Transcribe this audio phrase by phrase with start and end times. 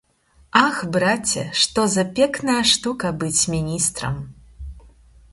[0.67, 4.15] Ах, браце, што за пекная штука быць міністрам!